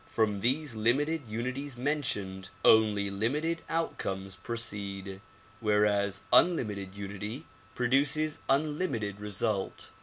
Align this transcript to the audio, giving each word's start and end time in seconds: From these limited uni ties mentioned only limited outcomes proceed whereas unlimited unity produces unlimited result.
From 0.07 0.39
these 0.39 0.75
limited 0.75 1.27
uni 1.29 1.51
ties 1.51 1.77
mentioned 1.77 2.49
only 2.65 3.11
limited 3.11 3.61
outcomes 3.69 4.35
proceed 4.35 5.21
whereas 5.59 6.23
unlimited 6.33 6.97
unity 6.97 7.45
produces 7.75 8.39
unlimited 8.49 9.19
result. 9.19 9.91